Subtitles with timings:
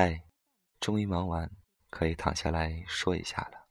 [0.00, 0.22] 嗨，
[0.78, 1.50] 终于忙完，
[1.90, 3.66] 可以躺下来说一下了。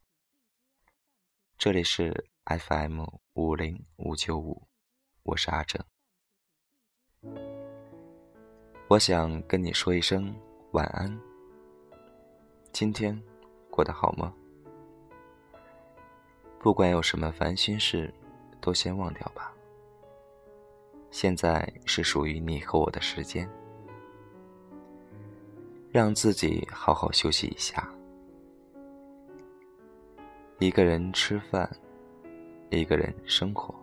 [1.57, 4.67] 这里是 FM 五零五九五，
[5.23, 5.81] 我是阿正。
[8.89, 10.35] 我想跟你说一声
[10.73, 11.17] 晚安。
[12.73, 13.17] 今天
[13.71, 14.35] 过得好吗？
[16.59, 18.13] 不管有什么烦心事，
[18.59, 19.55] 都先忘掉吧。
[21.09, 23.49] 现在是属于你和我的时间。
[25.97, 27.91] 让自己好好休息一下。
[30.59, 31.67] 一个人吃饭，
[32.69, 33.73] 一个人生活，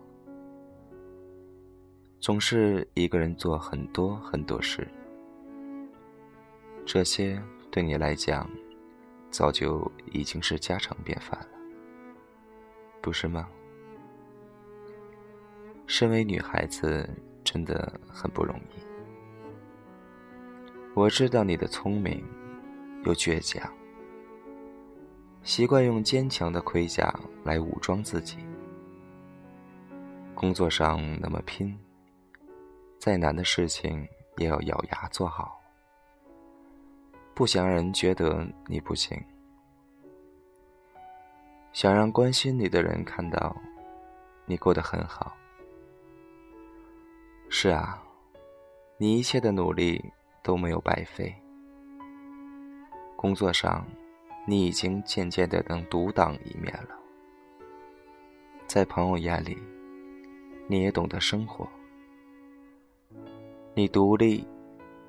[2.20, 4.86] 总是一个人做很多很多事。
[6.86, 8.48] 这些对你来讲，
[9.28, 11.48] 早就已经是家常便饭了，
[13.02, 13.48] 不是吗？
[15.88, 17.10] 身为女孩子，
[17.42, 18.83] 真的很不容易。
[20.96, 22.24] 我知道你的聪明，
[23.04, 23.68] 又倔强，
[25.42, 28.38] 习惯用坚强的盔甲来武装自己。
[30.36, 31.77] 工作上那么拼，
[33.00, 35.60] 再难的事情也要咬牙做好，
[37.34, 39.20] 不想让人觉得你不行，
[41.72, 43.56] 想让关心你的人看到
[44.47, 45.34] 你过得很好。
[47.48, 48.00] 是啊，
[48.97, 50.00] 你一切的努力。
[50.45, 51.34] 都没有白费。
[53.17, 53.84] 工作上，
[54.47, 56.91] 你已经渐渐的能独当一面了。
[58.67, 59.56] 在朋友眼里，
[60.69, 61.67] 你也懂得生活。
[63.75, 64.47] 你独立、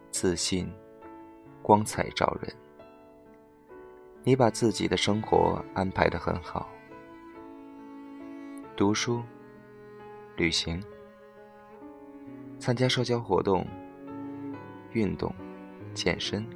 [0.09, 0.71] 自信、
[1.61, 2.55] 光彩照人。
[4.23, 6.69] 你把自己的生活安排的很好。
[8.75, 9.21] 读书、
[10.37, 10.81] 旅行、
[12.57, 13.67] 参加社交活动。
[14.95, 15.29] 运动、
[15.93, 16.47] 健身，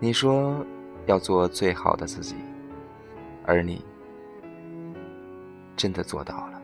[0.00, 0.64] 你说
[1.04, 2.34] 要做最好的自己，
[3.44, 3.84] 而你
[5.76, 6.62] 真的做到了。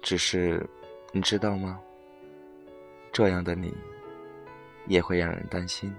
[0.00, 0.66] 只是
[1.12, 1.78] 你知道吗？
[3.12, 3.74] 这样的你
[4.86, 5.94] 也会让人担心。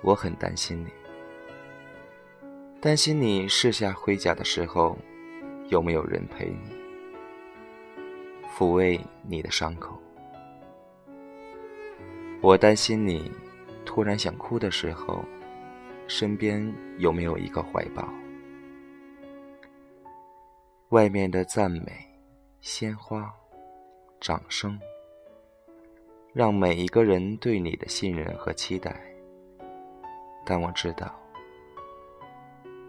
[0.00, 0.90] 我很担心你，
[2.80, 4.96] 担心你试下盔甲的时候，
[5.70, 6.81] 有没有人陪你。
[8.56, 9.96] 抚慰你的伤口。
[12.40, 13.30] 我担心你
[13.84, 15.24] 突然想哭的时候，
[16.06, 18.08] 身边有没有一个怀抱？
[20.90, 21.84] 外面的赞美、
[22.60, 23.32] 鲜花、
[24.20, 24.78] 掌声，
[26.34, 29.00] 让每一个人对你的信任和期待。
[30.44, 31.18] 但我知道，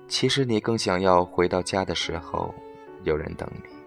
[0.08, 2.54] 其实你更想要回到家的时候，
[3.04, 3.83] 有人等你。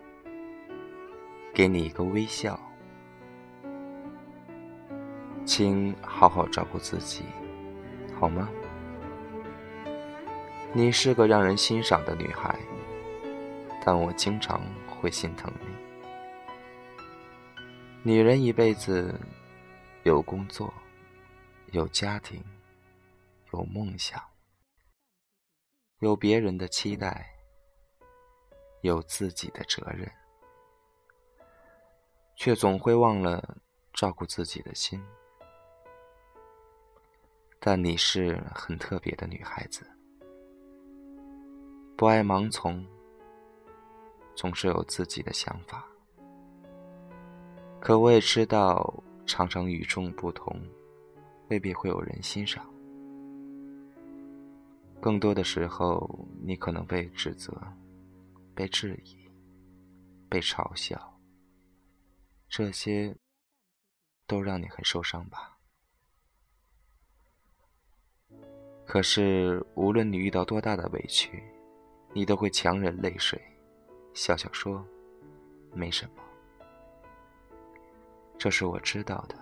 [1.57, 2.61] 给你一个微笑，
[5.47, 7.25] 请好好照顾自己，
[8.21, 8.47] 好吗？
[10.75, 12.55] 你是个让人欣赏的女孩，
[13.83, 15.67] 但我经常会心疼你。
[18.03, 19.19] 女人一辈子
[20.03, 20.71] 有工作，
[21.73, 22.45] 有家庭，
[23.55, 24.23] 有梦想，
[26.01, 27.31] 有别人的期待，
[28.83, 30.07] 有自己的责任。
[32.37, 33.57] 却总会忘了
[33.93, 35.03] 照顾自己的心。
[37.59, 39.85] 但你是很特别的女孩子，
[41.97, 42.87] 不爱盲从，
[44.37, 45.85] 总是有自己的想法。
[47.81, 50.61] 可我也知道，常常与众不同，
[51.49, 52.65] 未必会有人欣赏。
[55.01, 57.53] 更多的时候，你可能被指责、
[58.55, 59.17] 被质疑、
[60.29, 61.16] 被嘲笑。
[62.57, 63.15] 这些
[64.27, 65.59] 都让你很受伤吧？
[68.87, 71.43] 可是，无论你遇到多大的委屈，
[72.15, 73.39] 你都会强忍泪水，
[74.15, 74.83] 笑笑说
[75.75, 76.23] ：“没什么。”
[78.41, 79.37] 这是我知道的。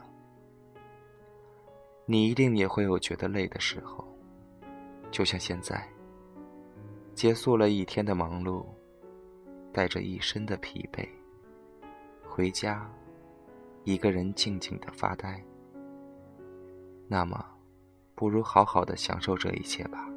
[2.07, 4.05] 你一定也会有觉得累的时候，
[5.13, 5.89] 就像现在，
[7.15, 8.67] 结束了一天的忙碌，
[9.73, 11.09] 带着一身的疲惫，
[12.29, 12.91] 回家。
[13.85, 15.45] 一个人静静的发呆，
[17.07, 17.45] 那么，
[18.15, 20.09] 不如好好的享受这一切吧。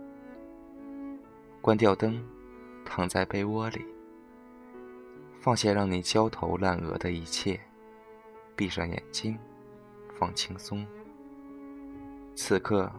[1.60, 2.24] 关掉灯，
[2.86, 3.86] 躺在被窝里，
[5.38, 7.60] 放下让你焦头烂额的一切，
[8.56, 9.38] 闭上眼睛，
[10.18, 10.88] 放轻松。
[12.36, 12.90] 此刻，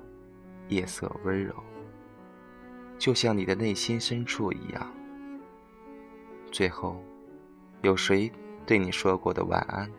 [0.69, 1.55] 夜色温柔，
[2.99, 4.87] 就像你的内心深处一样。
[6.53, 7.03] 最后，
[7.81, 8.31] 有谁
[8.67, 9.91] 对你说过的晚安？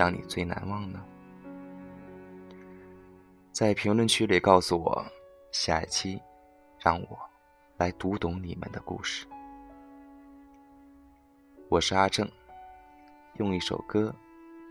[0.00, 1.04] 让你最难忘呢？
[3.52, 5.04] 在评论区里告诉我
[5.52, 6.18] 下一期
[6.78, 7.18] 让我
[7.76, 9.26] 来读懂你们的故事。
[11.68, 12.26] 我是阿正
[13.34, 14.10] 用一首歌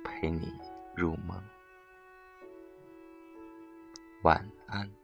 [0.03, 0.51] 陪你
[0.95, 1.39] 入梦。
[4.23, 4.98] 晚安。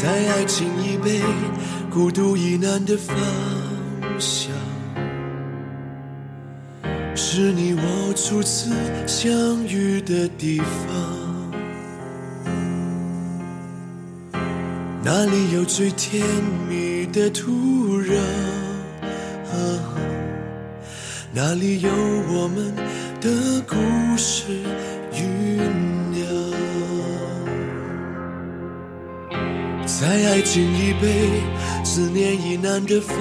[0.00, 1.20] 在爱情已被
[1.90, 3.16] 孤独已难的方
[4.20, 4.52] 向，
[7.16, 8.70] 是你我初次
[9.08, 9.28] 相
[9.66, 10.68] 遇的地方。
[15.02, 16.24] 哪里有最甜
[16.68, 18.14] 蜜的土壤？
[21.32, 22.72] 哪里有我们
[23.20, 23.74] 的故
[24.16, 24.44] 事
[25.12, 25.87] 酝
[29.88, 31.08] 在爱情已被
[31.82, 33.16] 思念已难的方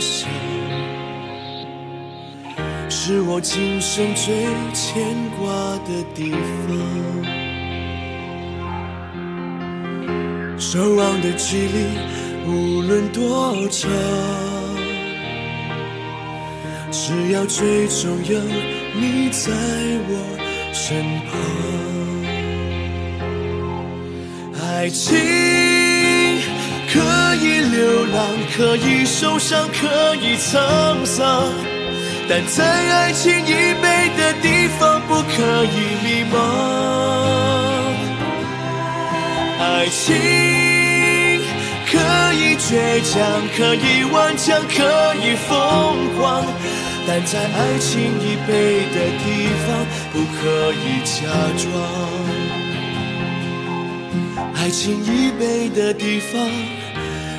[0.00, 0.28] 向，
[2.90, 4.34] 是我今生最
[4.74, 5.46] 牵挂
[5.86, 6.32] 的地
[6.66, 6.68] 方。
[10.58, 11.86] 守望的距离
[12.44, 13.88] 无论多长，
[16.90, 18.40] 只要最终有
[19.00, 19.52] 你在
[20.08, 20.10] 我
[20.72, 21.32] 身旁。
[24.82, 25.14] 爱情
[26.92, 26.98] 可
[27.36, 31.44] 以流浪，可以受伤，可以沧桑，
[32.28, 36.34] 但在爱情以被的地方，不可以迷茫。
[39.60, 40.16] 爱情
[41.86, 41.96] 可
[42.34, 43.22] 以倔强，
[43.56, 46.44] 可以顽强，可以疯狂，
[47.06, 51.22] 但在爱情以被的地方，不可以假
[51.56, 52.41] 装。
[54.54, 56.48] 爱情以北的地方，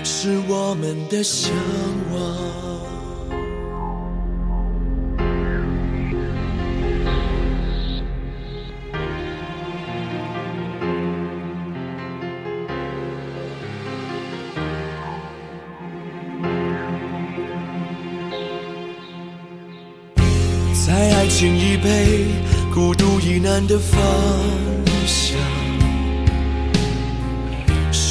[0.03, 1.51] 是我们的向
[2.11, 2.53] 往。
[20.85, 22.25] 在爱情以北
[22.73, 23.99] 孤独已难的方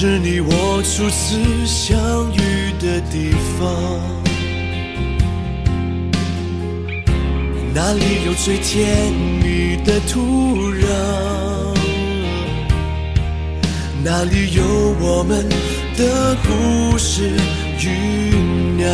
[0.05, 4.01] 是你我初次相遇的地方，
[7.73, 10.89] 哪里有最甜蜜的土壤？
[14.03, 14.65] 哪里有
[14.99, 15.49] 我们
[15.97, 17.31] 的故事
[17.79, 17.87] 酝
[18.77, 18.91] 酿？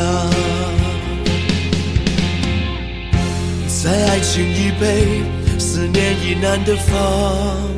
[3.66, 5.22] 在爱情已被
[5.58, 7.77] 思念已难的方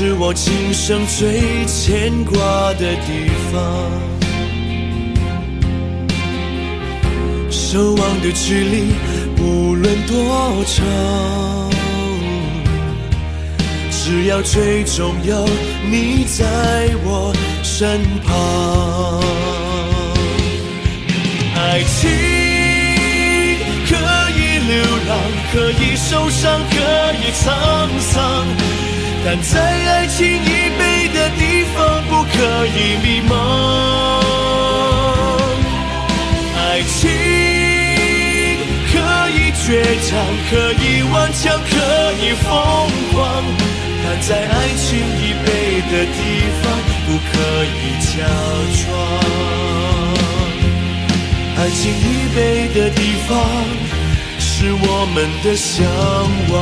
[0.00, 2.38] 是我今生最牵挂
[2.74, 3.60] 的地方，
[7.50, 8.92] 守望的距离
[9.42, 10.86] 无论多长，
[13.90, 15.44] 只要最终有
[15.90, 16.44] 你在
[17.02, 17.34] 我
[17.64, 19.20] 身旁。
[21.56, 22.08] 爱情
[23.88, 23.96] 可
[24.38, 25.18] 以流浪，
[25.52, 26.76] 可以受伤，可
[27.14, 27.42] 以沧
[27.98, 28.46] 桑。
[29.24, 31.76] 但在爱情以北的地方，
[32.08, 33.32] 不可以迷茫。
[36.56, 36.98] 爱情
[38.90, 38.94] 可
[39.30, 39.66] 以倔
[40.08, 40.10] 强，
[40.50, 41.70] 可以顽强，可
[42.22, 42.46] 以疯
[43.12, 43.16] 狂。
[44.04, 45.46] 但在爱情以北
[45.90, 46.18] 的地
[46.62, 46.64] 方，
[47.04, 47.30] 不可
[47.66, 48.08] 以假
[48.78, 48.86] 装。
[51.58, 52.02] 爱情以
[52.34, 52.38] 北
[52.72, 53.28] 的地方，
[54.38, 55.76] 是我们的向
[56.50, 56.56] 往。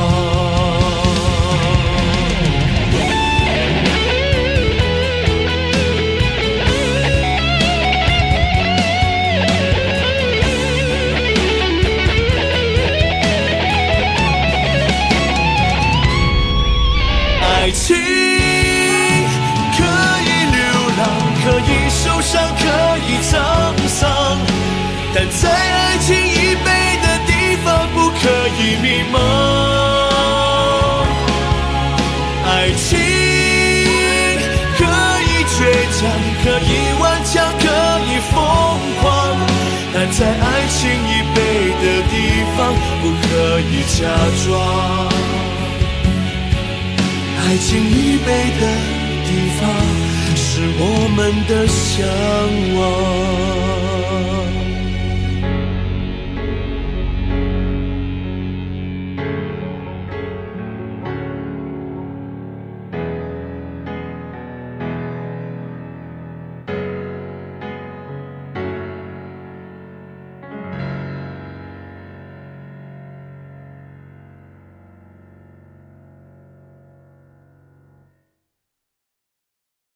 [40.77, 41.37] 爱情已被
[41.81, 42.13] 的地
[42.55, 42.59] 方，
[43.01, 43.27] 不可
[43.61, 43.99] 以假
[44.45, 44.47] 装。
[47.39, 48.27] 爱爱情依偎
[48.59, 48.63] 的
[49.25, 49.29] 地
[49.59, 49.59] 方，
[50.35, 50.45] 是
[50.77, 50.81] 我
[51.15, 52.05] 们的向
[52.75, 54.56] 往。